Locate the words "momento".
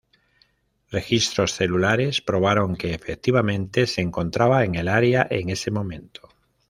5.69-6.27